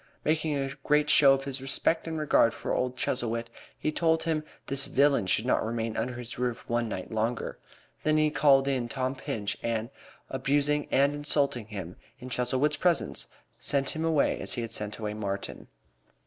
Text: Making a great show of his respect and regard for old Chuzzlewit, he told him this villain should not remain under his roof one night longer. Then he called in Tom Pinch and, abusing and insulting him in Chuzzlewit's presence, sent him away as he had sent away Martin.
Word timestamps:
Making 0.25 0.55
a 0.57 0.67
great 0.83 1.11
show 1.11 1.35
of 1.35 1.43
his 1.43 1.61
respect 1.61 2.07
and 2.07 2.17
regard 2.17 2.55
for 2.55 2.73
old 2.73 2.97
Chuzzlewit, 2.97 3.51
he 3.77 3.91
told 3.91 4.23
him 4.23 4.43
this 4.65 4.85
villain 4.85 5.27
should 5.27 5.45
not 5.45 5.63
remain 5.63 5.95
under 5.95 6.15
his 6.15 6.39
roof 6.39 6.63
one 6.65 6.89
night 6.89 7.11
longer. 7.11 7.59
Then 8.03 8.17
he 8.17 8.31
called 8.31 8.67
in 8.67 8.89
Tom 8.89 9.13
Pinch 9.13 9.57
and, 9.61 9.91
abusing 10.27 10.87
and 10.89 11.13
insulting 11.13 11.67
him 11.67 11.97
in 12.17 12.29
Chuzzlewit's 12.31 12.77
presence, 12.77 13.27
sent 13.59 13.91
him 13.91 14.03
away 14.03 14.39
as 14.39 14.53
he 14.53 14.63
had 14.63 14.71
sent 14.71 14.97
away 14.97 15.13
Martin. 15.13 15.67